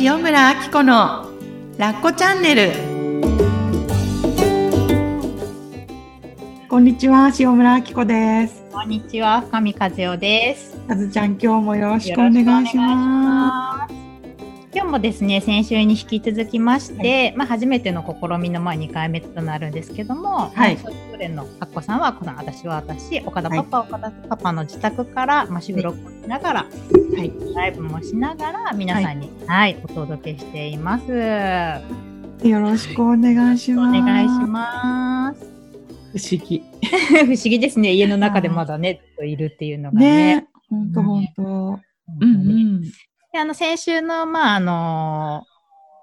[0.00, 1.30] 塩村あき子の
[1.78, 2.72] ラッコチャンネル。
[6.68, 8.64] こんにちは塩村あき子です。
[8.72, 10.76] こんにちは深見和代です。
[10.88, 13.83] かずちゃん今日もよろしくお願いします
[14.74, 26.68] 今日もですね先週に引き続きまして、はい、まあ、初めての試みのまあ2回目となるんですけども、はい、それぞれのあっこさんはこの私は私岡田パパ、はい、岡田パパの自宅から、まあ、収録をしながら、は
[27.22, 31.04] い、ライブもしながら皆さんに、はい、お届けしています。
[32.44, 33.98] よろしくお願いします。
[33.98, 35.54] お願いします。
[36.14, 36.64] 不思議。
[37.24, 37.92] 不思議ですね。
[37.92, 40.48] 家の中でまだね、といるっていうのがね。
[40.68, 41.42] 本当本当。
[41.42, 41.80] うん
[42.22, 42.82] うん。
[43.34, 45.44] で、あの、先週の、まあ、あの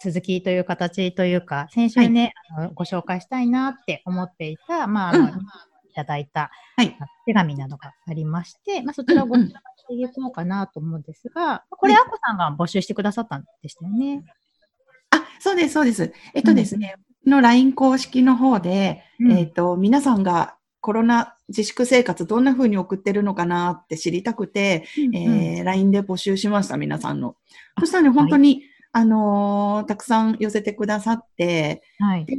[0.03, 5.34] 続きという形というか、先週ね、はい、あのご紹介したいなって思っていた、まあ、あの、うん、い
[5.95, 14.25] ただいた、はい、手紙などがありまして、まあ、そちらをご紹介していこうかなと思うんですが、これ、あこさんが募集してくださったんでしたよね。
[15.11, 16.11] あ、そうです、そうです。
[16.34, 27.36] えっとですね、うん、の LINE 公式の方で、うん、えっと、皆さんがコロナ自粛生活どんな風に送ってるのかなって知りたくて、うんうん、えー、LINE で募集しました、皆さんの。
[27.80, 32.36] そしたらね、本当に、はい、あのー、たくさん寄せてくださって、はい、で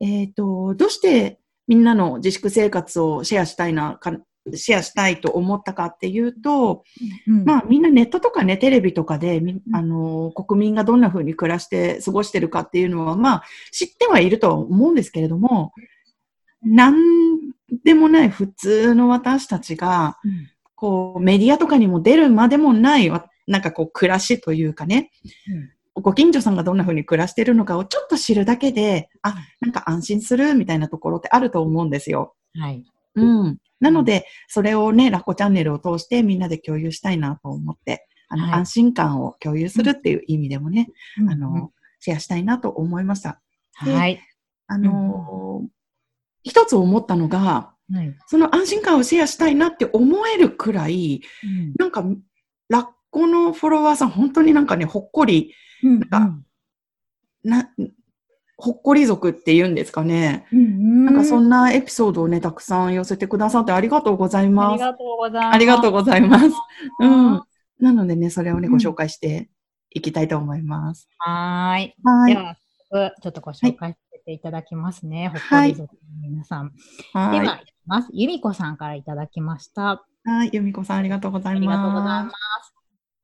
[0.00, 4.16] えっ、ー、と、どうしてみんなの自粛生活をシェアしたいな、か
[4.54, 6.84] シェアしたいと思ったかっていうと、
[7.28, 9.42] うん、まあみんなネットとかね、テレビとかで、
[9.74, 15.72] あの、国民がどんな風に暮らして過ごしてるかっていうのは、まあ知ってはいると思うんですけれども、
[16.62, 16.96] なん
[17.84, 23.10] でもない普通の私たちが、うん、こうメディアとかにも出るまでもない、
[23.46, 25.10] なんかこう暮らしというかね、
[25.96, 32.34] うん、ご近所さんがどんな風に暮らしてるのかをちょっと知るだけで、あ、なんか安心するみたいなところってあると思うんですよ。
[32.54, 32.84] はい。
[33.16, 33.58] うん。
[33.80, 40.88] なので、それをね、ラッコチャンネルを通してみんなで共有したいなと思って、あの、はい、安心感を共有するっていう意味でもね、
[41.20, 43.40] うん、あの、シェアしたいなと思いました。
[43.74, 44.20] はい。
[44.68, 45.62] あの、
[46.42, 52.04] 一つ思ったのが、はい、その安心感をシェアしたいなって思えるくらい、うん、なんか、
[52.68, 57.70] ラッコのフォロワーさん、本当になんかね、ほっこり、なんか、うんうん、な、
[58.60, 61.06] ほっこり族って言うんですかね、うんうん。
[61.06, 64.72] なんかそんなエピソードをね、たくさん寄せてくださってありがとうございます。
[64.72, 65.54] ありがとうございます。
[65.54, 66.46] ありがとうございます。
[67.00, 67.42] うん。
[67.80, 69.48] なのでね、それをね、ご紹介して
[69.90, 71.08] いきたいと思います。
[71.18, 71.96] はい。
[72.04, 72.34] はい。
[72.34, 72.56] では、
[73.22, 73.96] ちょっとご紹介
[74.30, 75.28] ていただきますね。
[75.28, 76.72] ほっこり族の皆さん。
[77.12, 77.40] はい。
[77.40, 78.08] では、ます。
[78.12, 80.04] 由美子さんからいただきました。
[80.24, 80.50] はい。
[80.52, 81.58] 由美子さん、ありがとうございます。
[81.58, 82.74] ありがとうございます。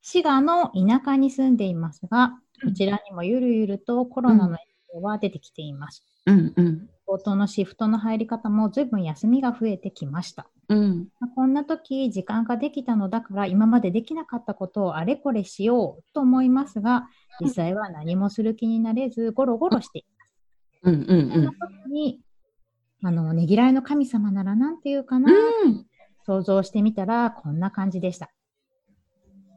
[0.01, 4.57] 滋賀の田舎に住んでいますが、こちらにもゆるゆるとコロナの影
[4.93, 6.03] 響は出てきています。
[6.25, 6.89] うんうん。
[7.07, 10.49] 冒頭のシフトの入り方も随分休みが増えてきました。
[10.69, 17.07] うん、こんな時時間ができたのだから今までできなかったことをあれこれしようと思いますが
[17.39, 20.05] 実際は何もする気になれずゴロゴロしてい。
[20.91, 22.21] うんうんうん、そんな時に
[23.03, 25.85] あのねぎらいの神様ならなんて言うかな、うん、
[26.25, 28.31] 想像してみたらこんな感じでした。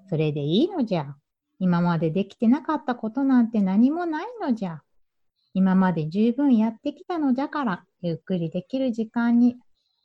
[0.09, 1.15] それでいいのじゃ。
[1.61, 4.83] 今までできてなかったことなんて何もないのじゃ。
[5.53, 9.57] 今まで十分やってきたのだから、ゆっくりできる時間に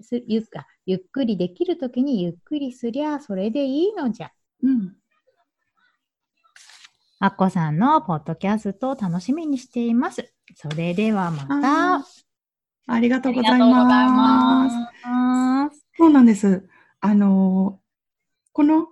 [0.01, 0.43] すゆっ
[0.85, 4.31] ゆっくりできるときにゆっくりすりゃそれでいいのじゃ。
[4.63, 4.95] うん。
[7.19, 10.33] あっこさんのポッドキャストを楽しみにしています。
[10.55, 12.05] それではまた。
[12.87, 14.69] ありがとうございま
[15.71, 15.85] す。
[15.97, 16.67] そうなんです。
[16.99, 17.79] あの
[18.51, 18.87] この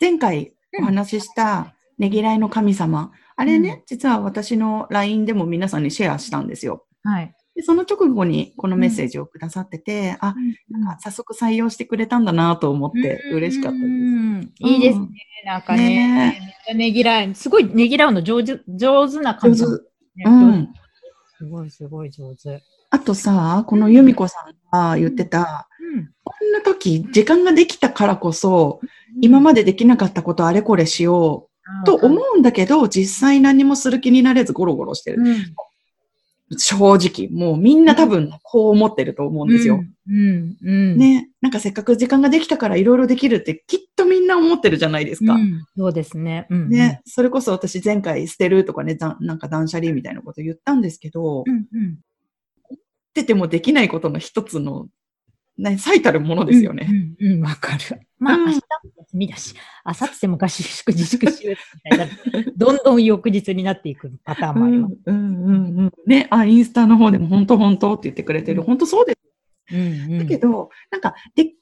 [0.00, 6.86] 前回お話ししたねぎらいの神様、あれね、うん、実は私の LINE でも皆さんにシェアしたんですよ。
[7.04, 7.34] はい。
[7.54, 10.34] でその直後にこのメッセージをくださってて、うん、あ、
[10.70, 13.86] なんか早速採用してくれたんだなと思って嬉しかったです。
[13.86, 15.06] うん、いいですね。
[15.46, 19.68] なんかね、ねねぎらい、すごいねぎらうの上手、上手な感じ、ね。
[20.24, 20.68] うん。
[21.38, 22.62] すごいすごい上手。
[22.90, 28.80] あとさ、この由美子さんが言ってた、うん、こんな時、時間ができたからこそ、
[29.20, 31.48] 今までできなかったことあれこれしよ
[31.82, 35.22] うと思うんだけど、実際何もする気になれずゴロゴロしてる。
[35.22, 35.54] うん
[36.56, 37.28] 正直。
[37.30, 39.82] もうみんな多分こう思ってると思うんですよ。
[40.08, 40.56] うん。
[40.62, 40.98] うん。
[40.98, 41.30] ね。
[41.40, 45.34] なんかせっかく時間ができたからいろいろできるってきっとみんな思ってるじゃないですか。
[45.34, 46.46] うん、そうですね。
[46.50, 47.00] うん、ね。
[47.06, 51.98] それこそ私前回捨てるとかね、なんか断捨離みたいなこと言ったんですけど、うんうん。
[52.74, 52.76] っ
[53.14, 54.88] ててもできないことの一つの
[55.56, 56.88] 何、最たるものですよね。
[57.20, 58.00] うん、うん、わ、うん、かる。
[58.18, 58.60] まあ、明日も
[58.98, 59.54] 休みだし、
[59.84, 61.56] 明後日も合宿自粛しよう
[61.92, 64.96] みたいな、どんどん翌日になっていくパターンもあります。
[65.06, 65.92] うん、うん、うん。
[66.06, 68.62] ね、あ、インスタの方でも本当本当って言ってくれてる。
[68.62, 69.74] 本当そうです。
[69.74, 70.18] うん、うん。
[70.18, 71.52] だけど、なんか、で、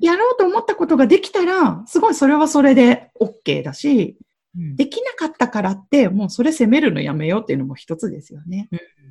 [0.00, 4.16] やろうと思ったことができたら、すごいそれはそれで OK だし、
[4.54, 8.68] できなかったからって、もうそれ責めるのやめようっていうのも一つですよね。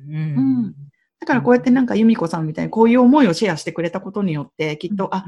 [0.08, 0.18] うん、う
[0.68, 0.74] ん
[1.20, 5.24] だからこうやってなんか由美子さんみたいにこういう思いをシェアしてくれたことによって、きっと、あ、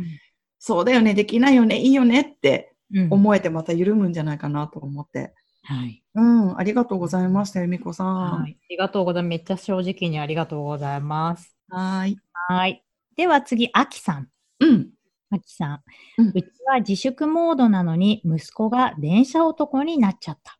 [0.58, 2.74] そうだよね、できないよね、いいよねって
[3.10, 5.34] 思えてまた緩むんじゃないかなと思って。
[5.64, 6.02] はい。
[6.14, 8.42] うん、ありがとうございました、由美子さん。
[8.42, 8.52] はい。
[8.52, 9.30] ありがとうございます。
[9.30, 11.56] めっちゃ正直にありがとうございます。
[11.68, 12.16] はい。
[12.48, 12.84] はい。
[13.16, 14.28] では次、あきさん。
[14.60, 14.90] うん。
[15.30, 15.82] あきさん、
[16.18, 20.58] うん、うちは自粛モードなのに、息子が電車男になっちゃった。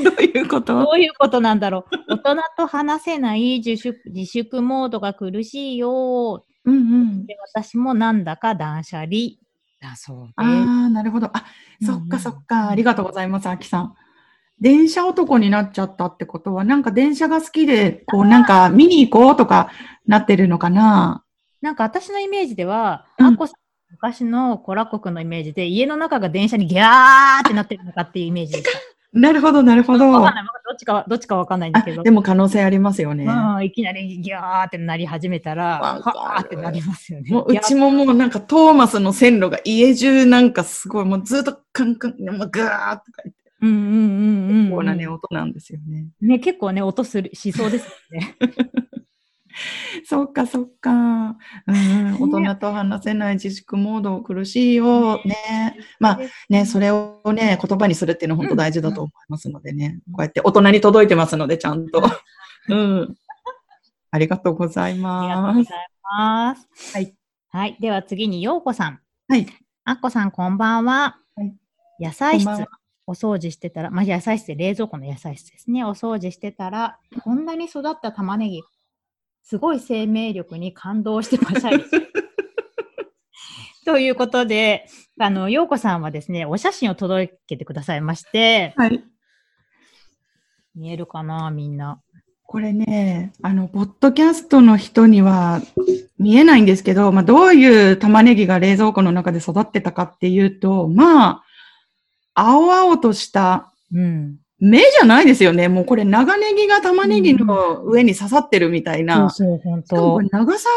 [0.04, 0.84] どういうこと？
[0.84, 2.14] どういうことなんだろう？
[2.14, 6.44] 大人と話せない自粛自粛モードが苦しいよ。
[6.64, 9.10] うんうん、で私もなんだか断捨離
[9.80, 10.34] だそうです。
[10.36, 11.30] ああ、なるほど。
[11.32, 11.44] あ、
[11.82, 12.68] そっかそっか。
[12.68, 13.94] ありがとうございます、あきさん。
[14.60, 19.70] 電車男になっちゃったってことは、なんか電車が好きで、こうなんか見に行こうとか
[20.06, 21.24] なってるのかな？
[21.62, 23.54] なんか私のイメージでは、うん、アッコさん
[23.92, 28.70] 昔のコラコクのイメージで、家の中が電車にギャーってなってるのかっていうイメージでした。
[29.12, 30.08] なるほど、なるほど。
[30.10, 30.44] わかんない。
[30.44, 32.02] どっちか、どっちかわかんないんだけど。
[32.02, 33.24] でも可能性ありますよね。
[33.24, 37.30] うん、いきなりギャーってなり始めたら、はーってなりますよね。
[37.30, 42.62] もううちももうなんかトーマスの線路が家中なんかすごい、もうずっとカンカン、もうグーとか
[43.24, 43.40] 言って。
[43.62, 44.58] うんうんうんうん。
[44.66, 46.06] 結構なね、音なんですよね。
[46.20, 48.36] ね、結構ね、音する、しそうですよね。
[50.04, 50.90] そっかそっか。
[50.90, 55.16] うん、大人と話せない自粛モード苦しいよ。
[55.24, 55.76] ね。
[55.98, 60.00] まあね、それをね、言葉にするっていうのは本当大事だと思いますのでね。
[60.12, 62.02] こうやって大人に届いてますので、ちゃんと。
[62.68, 63.14] うん。
[64.10, 65.24] ありがとうございます。
[65.24, 66.96] ありがとうございます。
[66.96, 67.14] はい。
[67.50, 67.76] はい。
[67.80, 69.00] では次に、ようこさん。
[69.28, 69.46] はい。
[69.84, 71.18] あっこさん、こんばんは。
[71.36, 71.54] はい、
[71.98, 72.66] 野菜室。
[73.06, 75.84] お掃除してたら、まあ、野菜室で冷蔵庫の野菜室ですね。
[75.84, 78.62] お掃除してたら、こんなに育った玉ねぎ
[79.42, 81.70] すごい生命力に感動してました。
[83.84, 84.86] ということで、
[85.18, 89.02] あの、ようこさんはですね、お写真を届けてくださいまして、はい。
[90.74, 92.00] 見えるかな、みんな。
[92.44, 95.60] これね、あの、ポッドキャストの人には
[96.18, 101.44] 見えないんですけど、まあ、どういう玉ねぎが冷蔵庫の中で育ってたかっていうと、まあ、
[102.34, 105.68] 青々とした、うん、目じゃないですよね。
[105.68, 109.24] もうこれ長ネギが玉ねぎの上に刺さってるみたいな。
[109.24, 110.22] うん、そうそう、本当。
[110.22, 110.68] 長さ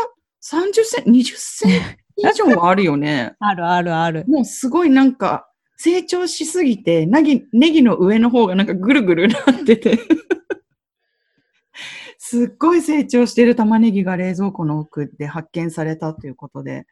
[0.43, 1.75] 30センチ、20センチ
[2.17, 3.33] 以上あるよね。
[3.39, 4.25] あるあるある。
[4.27, 5.47] もうすごいなんか、
[5.77, 9.99] 成長しすぎて、ネギ、ネギの上の方がなんかぐるぐるなってて
[12.17, 16.85] すっごい成長してる玉ねぎが冷蔵庫の奥で発見されたということで、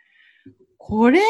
[0.77, 1.21] これ、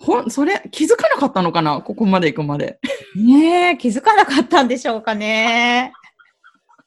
[0.00, 1.80] ほん、それ、気づかなかったのかな？
[1.80, 2.78] ここまで行くまで。
[3.16, 5.92] ねえ、気づかなかったんでしょうかね。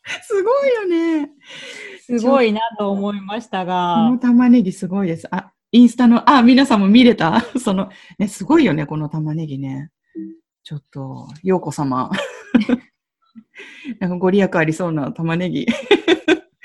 [0.24, 1.32] すごいよね。
[2.06, 4.06] すごいなと思いましたが。
[4.08, 5.28] この玉ねぎすごいです。
[5.32, 7.42] あ、インスタの、あ、皆さんも見れた？
[7.60, 9.92] その、ね、すごいよね、この玉ねぎね。
[10.64, 12.12] ちょっと、ようこ様。
[14.00, 15.68] なんかご利益ありそうな玉ねぎ。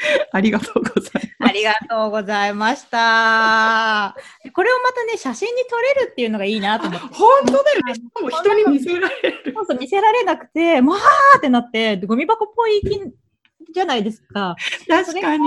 [0.32, 1.50] ありがとうございます。
[1.50, 4.16] ありがとうございました。
[4.52, 7.06] これをまたね、写真に撮れるっていうのがいいなと思って。
[7.14, 7.94] 本当だよね。
[7.94, 9.52] しかも人に見せられる。
[9.54, 10.98] そうそう見せられなくて、まあ
[11.38, 12.80] ってなって、ゴミ箱っぽい
[13.72, 14.56] じゃないですか。
[14.88, 15.46] 確かに。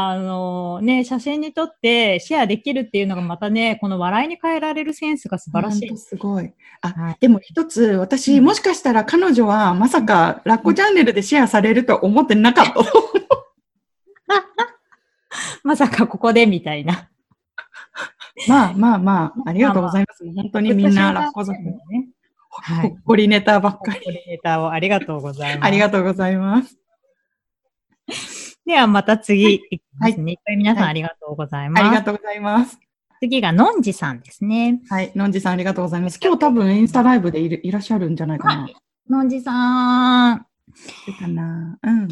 [0.00, 5.96] あのね、写真に撮ってシェアできるっていうのがまたね、この笑いに変えられるセンスが素晴らしい。
[5.96, 6.52] すごい。
[6.82, 12.74] あ、はい、でも一つ、私、もしかしたら彼女はまさかラッコチャンネルでシェアされると思ってなかった。
[15.68, 17.10] まさかここでみたいな。
[18.48, 20.24] まあまあまあ、ありがとうございます。
[20.24, 21.76] まあまあ、本当にみんなラッコ族ね。
[22.48, 22.88] はい。
[22.88, 23.92] ほっこりネタばっかり。
[23.92, 25.66] ほっこりネタをありがとうございます。
[25.66, 26.78] ありがとうございます。
[28.64, 30.38] ではまた次いきますね。
[30.46, 31.84] はい、皆さんありがとうございます。
[31.84, 32.78] ありがとうございます。
[33.20, 34.80] 次がのんじさんですね。
[34.88, 36.18] はい、のんじさんありがとうございます。
[36.18, 38.70] 今日多分インスタライブでいるいらっしゃるんじゃないかな。
[39.10, 40.38] のんじさん。
[40.38, 40.46] か
[41.28, 41.78] な。
[41.82, 42.08] うん。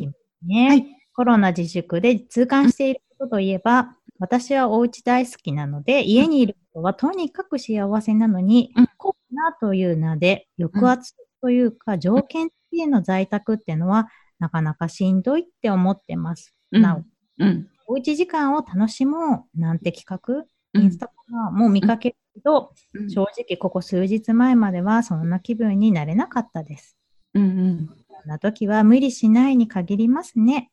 [0.46, 0.86] ね、はい。
[1.14, 14.08] コロナ自粛で痛感していることといえば、私はお家大好きなので、家にいることはとにかく幸せなのに、うん、コロナという名で抑圧というか、条件付きの在宅っていうのは、
[14.38, 16.54] なかなかしんどいって思ってます。
[16.72, 17.02] うん、なお、
[17.38, 20.44] うん、おうち時間を楽しもうなんて企画、
[20.78, 26.96] インスタとかも見かけるけど、うん、正直ここ数日前まではそんな気分になれなかったです。
[27.34, 30.70] うんうん、こんな時は無理しないに限りますね。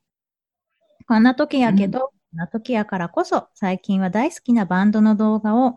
[1.07, 5.75] こんな時やけど、な時やからこそ、最近は大好きなバンドの動画を、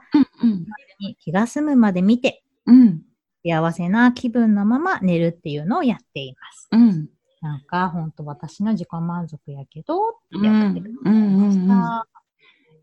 [1.18, 3.02] 気が済むまで見て、うん、
[3.44, 6.68] 幸せな気分のまま寝るっていうのをやっています。
[6.72, 7.08] うん、
[7.40, 12.08] なんか、ほんと私の自己満足やけど、ってやってるました。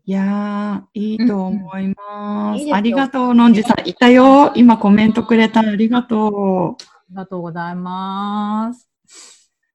[0.06, 2.62] いやー、いいと思います。
[2.62, 3.88] うんうん、ありがとう、のんじさん。
[3.88, 4.52] いたよ。
[4.54, 5.60] 今コメントくれた。
[5.60, 6.82] ありがとう。
[6.82, 8.88] ありがとうございます。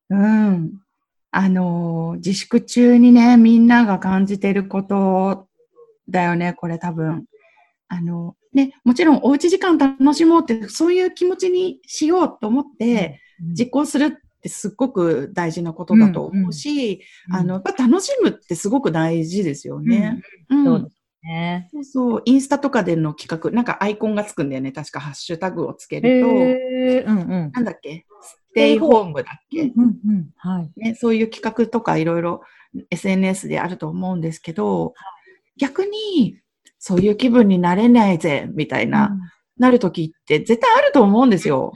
[0.10, 0.74] うん。
[1.32, 5.48] あのー、自粛中にね、みんなが感じてること
[6.10, 7.26] だよね、これ多分。
[7.88, 13.20] あの、ね、もちろんおうち時間楽しもうって、そういう気持ちにしようと思って、
[13.58, 20.22] 実行するってすっごく大事なことだと思うし、うんうん、あの、やっぱ楽しむってすごく大事ですよね。
[20.50, 21.70] うん、そうですね。
[21.72, 24.72] そうそう、インスタとかでの企画、なんかアイコンがつくんだよね。
[24.72, 28.06] 確かハッシュタグをつけると、うんうん、なんだっけ？
[28.50, 32.42] ステイホームだっけ、うんうんはいね、そういう企画とかいろいろ
[32.90, 34.94] SNS であると思うんですけど、
[35.58, 36.40] 逆に
[36.80, 39.20] そういう気分になれないぜ、みたいな、うん、
[39.58, 41.74] なるときって絶対あると思うんですよ。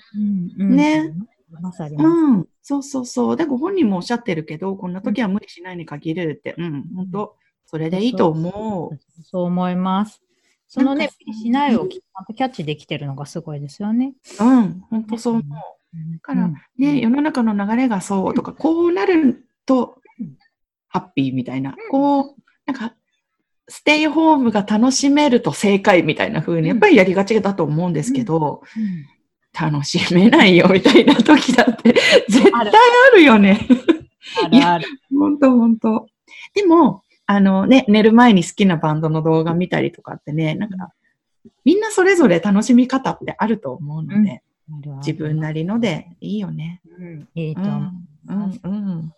[0.57, 1.13] うんうん、ね。
[1.61, 1.95] まさに。
[1.97, 2.47] うん。
[2.61, 3.37] そうそうそう。
[3.37, 8.99] で、ご本人もおっしゃってるけど、こんな時は無理しないに限るって、うん、本当それでいいと思う。
[9.23, 10.23] そう思います。
[10.67, 14.13] そのね、無理しないをキャッチできてるのがすごいですよね。
[14.39, 15.43] うん、本当そう思う。
[15.93, 19.99] だから、ね、世の中の流れがそうとか、こうなると
[20.93, 22.35] ハッピーみたいな、こう、
[22.65, 22.95] なんか、
[23.67, 28.61] ステイホームが楽しめると正解みたいな風に、やっぱりやりがちだと思うんですけど、
[29.59, 31.93] 楽しめないよみたいな時だって
[32.27, 33.67] 絶対あるよね。
[34.43, 34.65] ある。
[34.65, 34.87] ある。
[35.17, 36.07] 本当本当
[36.53, 40.91] でも、あのね、寝る前に好きなバンドの動画見たりとかってね、なんか、
[41.65, 44.39] みんなそれぞれ楽しみ方ってあると思うので、うん、
[44.97, 46.81] 自分なりのでいいよね。
[46.99, 47.91] うん、いいと思
[48.29, 48.29] う。
[48.29, 49.13] うん、うん、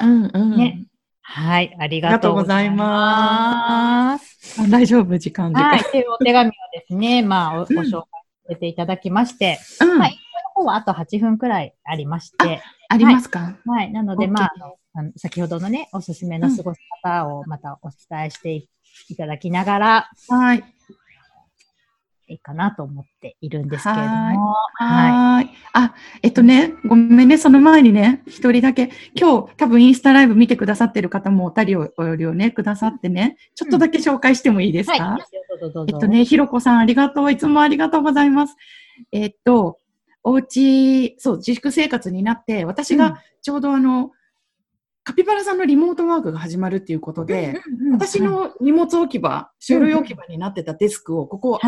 [0.00, 0.30] うん。
[0.32, 0.84] うん、ね。
[1.30, 4.70] はい、ありがとうございます。
[4.70, 5.60] 大丈夫、時間で。
[5.60, 8.06] はい、お手紙をですね、 まあ、ご紹介
[8.48, 10.14] せていただきまして、うん、まあ、の
[10.54, 12.62] 方はあと8分くらいありまして。
[12.88, 13.92] ありますか、はい、はい。
[13.92, 14.52] なので、まあ
[14.94, 20.64] あの、先ほどのね、おすすめの過ごし方をまたお伝えしていただきながら、はい。
[22.28, 24.54] いいかなと思っているんですけれども。
[24.74, 25.50] はい。
[25.72, 35.00] あ、えっとね、ごめんね、その前にね、一人だけ、今日多分インスタライブ見てくださってる方もおたりを、およりをね、くださってね、ちょっとだけ紹介してもいいですか、うん。
[35.12, 35.22] はい、
[35.88, 37.32] えっとね、ひろこさんありがとう。
[37.32, 38.56] いつもありがとうございます。
[39.12, 39.78] えっと、
[40.22, 44.12] おうち、そう、自粛生活になって、私がちょうどあの、
[45.08, 47.58] カピバラさんのリモートワークが始まるっていうことで、
[47.92, 51.58] 私の荷物置き場、書類置き場になってたデスクを、ここ、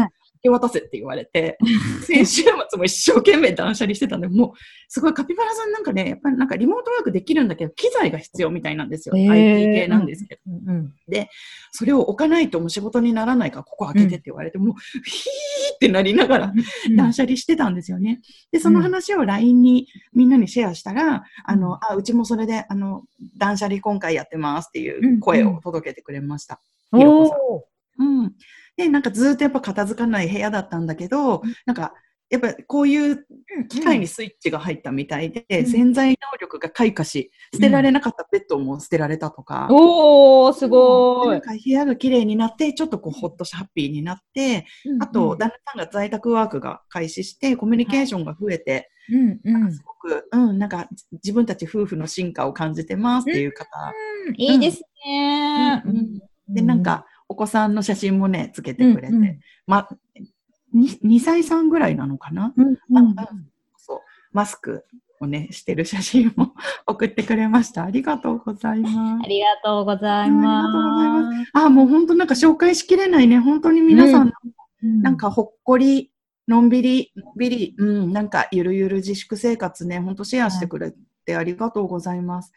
[0.42, 1.58] け渡せって言われて、
[2.06, 4.50] 先週末も一生懸命断捨離してたんで、もう、
[4.88, 9.14] すごいカピバラさんなんかね、やっぱりなんかリモートワークできるんだけど、機材が必要みたいなんですよ。
[9.14, 10.94] IT 系なんですけど、うんうん。
[11.08, 11.28] で、
[11.72, 16.52] それを置かないともう仕事にならないから、ここ開けてって言われて、うん、もう、ヒーってなりながら
[16.96, 18.20] 断捨離してたんですよね。
[18.52, 23.04] で、その話を LINE にみんなにシェアしたら、あの、あ、うちもそれで、あの、
[23.36, 26.60] 断捨離今回やってますっていう声を届けてくれました。
[26.92, 27.30] うんうん、
[28.00, 28.32] うん。
[28.80, 31.92] で、なんかずっとやっぱ片付かない部屋だったんだけど、なんか、
[32.30, 33.26] やっぱこういう
[33.68, 39.66] 機械にスイッチが入ったみたいで、うん、潜在能力が開花し、捨てられなかったベッドも捨てられたとか。
[39.68, 41.28] うん、おー、すごい。
[41.28, 53.66] なんか部屋が綺麗になって、ちょっとこうほっとしハッピーになって、うん、あと、旦那さんが在宅ワークが開始して、コミュニケーションが増えて、うんうん、すごく、うん、なんか自分たち夫婦の進化を感じてますっていう方。
[54.28, 55.82] うん、いいですね。
[56.48, 59.88] で、なんか、お子さんの写真もね、つけてくれて、うんうん、ま、
[60.74, 62.76] 2, 2歳さんぐらいなのかな、うんうん、
[63.76, 64.00] そう、
[64.32, 64.84] マスク
[65.20, 66.54] をね、してる写真も
[66.88, 67.84] 送ってくれました。
[67.84, 68.88] ありがとうございま
[69.20, 69.24] す。
[69.24, 71.50] ありがとうございます。
[71.52, 73.38] あもう本当なんか紹介しきれないね。
[73.38, 74.32] 本当に皆さん、
[74.82, 76.10] うん、なんかほっこり、
[76.48, 80.92] のんびり、びり、うん、なんかゆるゆる自粛生活ね、本当シェアしてくれ
[81.24, 82.52] てありがとうございます。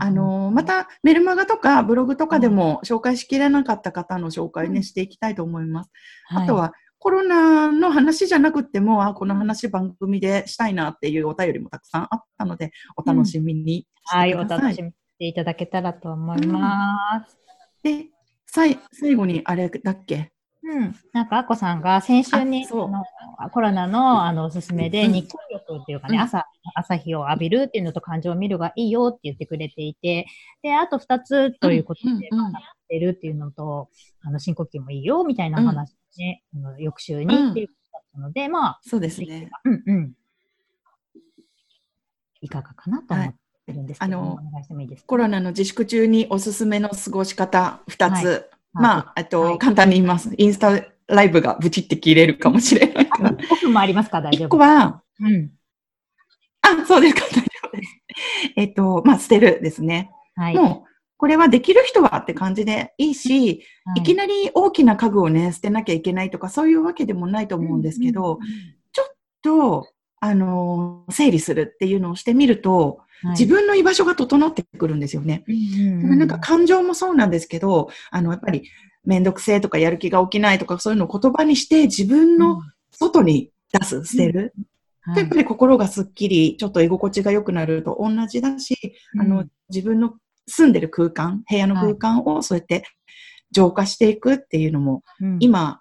[0.00, 5.90] あの、またメルマガとかブログとかでも紹介しきれなかった方の紹介ね、していきたいと思います。
[6.30, 17.38] あとは、コロナの話じゃなくても、あ、この話番組でしたいなっていうお便りもたくさんあったので、お楽しみにはい、お楽しみしていただけたらと思います。
[17.84, 18.06] で、
[18.46, 18.78] 最
[19.14, 20.32] 後にあれだっけ？
[20.70, 22.76] うん、なんか、あこさんが先週にコ
[23.60, 26.44] ロナのあのおすすめで、日光浴っていうかね、うん、朝、
[26.74, 30.26] 朝日を浴びるっていうのと感情を見るがいいよって言ってくれていて、
[30.62, 32.52] で、あと2つということで、まあ、っ
[32.88, 33.88] てるっていうのと、
[34.22, 39.50] あの、深呼吸もいいよみたいな話ね、うん、翌週にっていうことだったので、まあ、そうですね。
[39.64, 40.12] うんうん。
[42.42, 43.34] いかがかなと思って。
[43.72, 44.38] るんですけど、あの
[45.06, 50.30] コロナの自粛中におすすめの過ごし方2つ、はいまあ、あと、はい、簡単に言います。
[50.36, 53.30] インスタライブがブチって切れるかもしれないから。
[53.50, 54.20] 5分もありますか？
[54.20, 54.48] 大丈夫。
[54.48, 55.50] 1個は、うん。
[56.62, 58.02] あ、そうですか、大丈夫です。
[58.56, 60.10] えっと、まあ、捨てるですね。
[60.36, 60.54] はい。
[60.54, 68.38] もう、これはできる人はって感じでいいし、はい、いきなり大きな家具をね、捨てなきゃいけないとか、そういうわけでもないと思うんですけど、
[68.92, 69.06] ちょっ
[69.42, 69.88] と、
[70.20, 75.44] あの、整理するっていうのをしてみると、はい、自分の居場所が整ってくるんですよね。
[76.18, 78.64] なんか感情もそうなんですけど、あの、やっぱり、
[79.04, 82.60] めんどくせえとかやる気が起きないとかそういうのを言葉にして自分の
[82.90, 84.54] 外に出す、捨てる。
[85.00, 88.76] はい、やっぱり心がすっきり、ちょっと居心地が良くなると同じだし、
[89.18, 90.14] あの、自分の
[90.46, 92.84] 住んでる空間、部屋の空間をそうやって
[93.50, 95.02] 浄化していくっていうのも、
[95.40, 95.80] 今、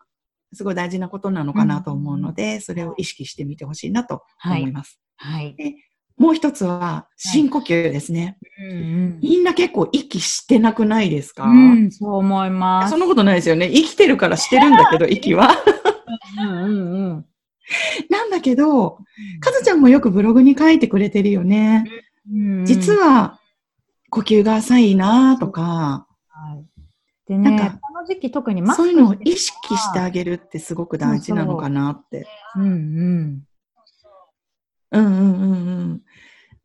[0.53, 4.99] すごい大事なことなのかなと思うので、それを意識してみてほしいなと思います。
[5.17, 5.55] はい。
[5.55, 5.75] で
[6.17, 9.19] もう一つは、深呼吸ですね、はいうんうん。
[9.21, 12.89] みんな結構息してなくないですか、うん、そう思います。
[12.89, 13.69] そんなことないですよね。
[13.69, 15.49] 生きてるからしてるんだけど、 息は。
[16.39, 17.25] うんうんうん、
[18.09, 18.97] なんだけど、
[19.41, 21.85] かずちゃんもよくブログに書いてくれてるよね。
[22.31, 23.39] うんうん、実は、
[24.09, 26.65] 呼吸が浅いなとか、はい、
[27.27, 32.25] でね、なんか時期特にマスクそういうのを意識してあげるってすごく大事なのかなって。
[32.55, 33.43] うんうん。
[34.91, 35.55] うんうんうんう
[35.95, 36.01] ん。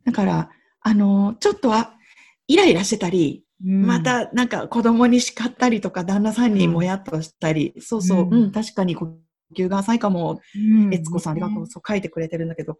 [0.04, 1.94] だから、あの、ちょっとは、
[2.46, 9.16] イライラしてたり、うん、またなんか子供に叱ったりとか、旦那さんにもやっとしたり、うん、そうそう、うん、確かに呼
[9.56, 10.40] 吸が浅いかも、
[10.90, 12.78] 悦子さんありがとう、そう書いてくれてるんだけど、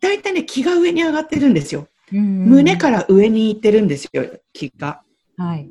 [0.00, 1.86] 大体ね、気が上に上がってるんですよ。
[2.12, 5.02] 胸から上に行ってるんですよ、気が。
[5.36, 5.70] はい。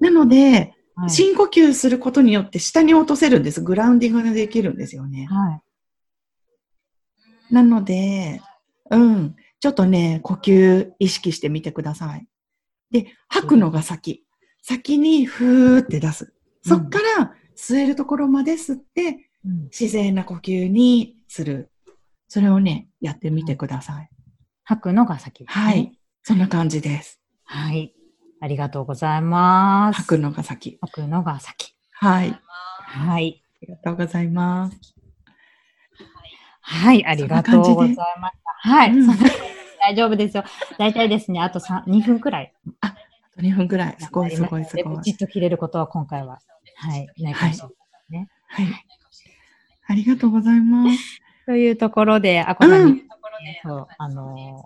[0.00, 3.60] なので、はい、深呼吸することによって下に落とせるんです。
[3.60, 5.26] グラウンディングができるんですよね。
[5.30, 5.60] は
[7.50, 7.54] い。
[7.54, 8.40] なので、
[8.90, 9.36] うん。
[9.60, 12.26] ちょっとね、呼吸意識してみてください。
[12.90, 14.24] で、吐くのが先。
[14.62, 16.34] 先にふーって出す。
[16.62, 21.70] そっから吸えるところまで吸って、うん、自然な呼吸にする。
[22.28, 24.10] それをね、やってみてください。
[24.64, 25.64] 吐くのが先ですね。
[25.64, 25.98] はい。
[26.22, 27.20] そんな感じです。
[27.44, 27.95] はい。
[28.40, 29.96] ありがとうございます。
[29.96, 30.78] 吐くのが先。
[30.80, 31.74] 吐くのが先。
[31.92, 32.38] はい。
[32.86, 33.42] はい。
[33.62, 34.96] ありがとうございます。
[36.60, 38.68] はい、ありがとうございました。
[38.68, 39.16] はい、うん、
[39.80, 40.44] 大丈夫ですよ。
[40.78, 42.52] 大体ですね、あと3 2分くらい。
[42.80, 42.96] あ、あ
[43.36, 43.96] と2分くらい。
[44.00, 45.02] すごいすごいすごい。
[45.02, 46.40] じっと切れることは今回は、
[46.76, 47.70] はい、ないかもしれな
[48.18, 48.28] いね。
[48.48, 48.66] はい。
[49.88, 51.22] ありがとうございます。
[51.46, 53.08] というところで、あこさんに、うん、
[53.64, 54.64] そうあの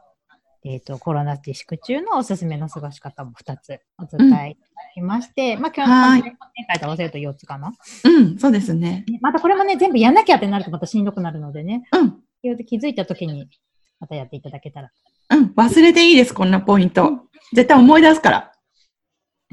[0.64, 4.56] えっ、ー、と、コロナ自粛中のおすすめの過ごし方も2つお伝えいただ
[4.94, 6.22] きまして、うん、まあ今日の前
[6.68, 7.72] 回と合わせると4つかな。
[8.04, 9.06] うん、そうですね。
[9.22, 11.84] またこれもね、全部やんなきゃってなるとまたしんどくなるのでね。
[11.92, 12.20] うん。
[12.64, 13.48] 気づいた時に
[14.00, 14.90] またやっていただけたら。
[15.30, 17.08] うん、忘れていいです、こんなポイント。
[17.08, 17.20] うん、
[17.54, 18.52] 絶対思い出すから。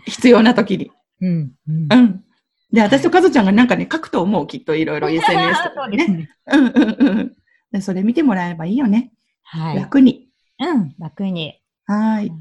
[0.06, 0.92] 必要な時に。
[1.22, 1.52] うん。
[1.68, 1.88] うん。
[1.94, 2.24] うん、
[2.72, 5.98] で、私とかずちゃんがなんかね、書くと思う、きっといろいろ SNS とかね。
[5.98, 6.30] そうですね。
[6.48, 7.32] うんうん
[7.74, 7.82] うん。
[7.82, 9.12] それ見てもらえばいいよね。
[9.44, 9.78] はい。
[9.78, 10.27] 楽に。
[10.60, 11.62] うん、楽に。
[11.86, 12.32] はい。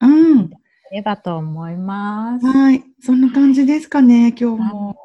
[0.00, 0.50] うん。
[0.94, 2.46] ればと思います。
[2.46, 2.84] はい。
[3.00, 4.96] そんな感じですかね、今日も。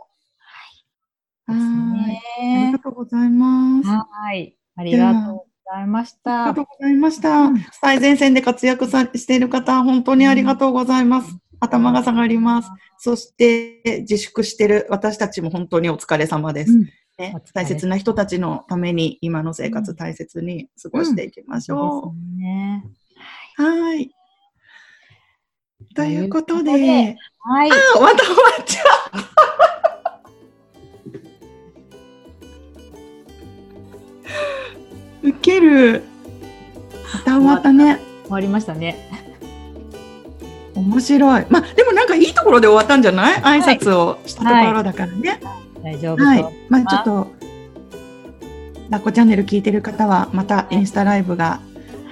[1.46, 1.56] はい。
[1.56, 2.22] ね、
[2.64, 3.90] ありがとうございます。
[3.90, 4.56] はい。
[4.76, 6.46] ありがとうございました。
[6.46, 7.50] ありがとうございました。
[7.82, 11.36] 最前線で活躍さしている方、本当にありがとうございます。
[11.60, 12.70] 頭が下がります。
[13.00, 16.72] そして、自粛してる私たちも本当にお疲れ様です。
[16.72, 22.10] うんね、大切な人たちのために今の生活大切に過ごしていきましょう。
[22.10, 22.86] うんね、
[23.58, 24.10] はい。
[25.96, 28.84] ということで、はい、あ、また終わっちゃ
[35.24, 35.30] う。
[35.30, 36.04] ウケる。
[37.14, 38.00] また終わったね。
[38.24, 39.10] 終わりましたね。
[40.74, 41.46] 面白い。
[41.50, 45.42] まあ、でもなんかいいところで終わったんじゃない挨拶をしたところだからね。
[45.44, 46.56] はい大丈夫はい。
[46.70, 47.28] まあちょっと、
[48.90, 51.62] ラッコチャンネル聞いてる方は、またインスタライブが、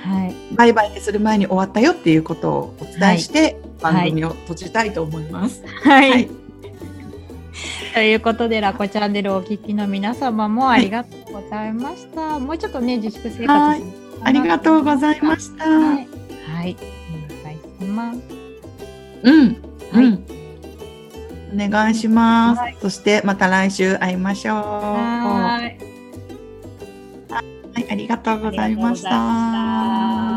[0.03, 5.63] はい、バイバイする前に終わったよっていうことをお伝えして、はい、番組を閉じたいと思います。
[5.84, 6.30] はい、はい。
[7.93, 12.21] ということで、ラコチャンネルをお聞きの皆様もありがとうございました。
[12.21, 13.82] はい、もうちょっとね、自粛生活、はい、
[14.23, 15.67] ありがとうございました。
[15.67, 16.08] はい、
[16.45, 16.77] はい、
[17.41, 18.19] お願いします。
[19.23, 19.58] うん、
[19.91, 20.37] はい、うん
[21.54, 22.60] お願いします。
[22.60, 24.56] はい、そしてまた来週会いましょう。
[24.56, 25.78] はい。
[27.30, 30.37] はい、ありがとうございました。